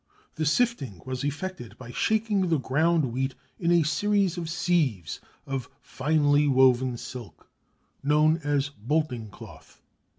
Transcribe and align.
The 0.33 0.47
sifting 0.47 0.99
was 1.05 1.23
effected 1.23 1.77
by 1.77 1.91
shaking 1.91 2.49
the 2.49 2.57
ground 2.57 3.13
wheat 3.13 3.35
in 3.59 3.71
a 3.71 3.83
series 3.83 4.35
of 4.35 4.49
sieves 4.49 5.21
of 5.45 5.69
finely 5.79 6.47
woven 6.47 6.97
silk, 6.97 7.47
known 8.01 8.37
as 8.43 8.69
bolting 8.69 9.29
cloth. 9.29 9.79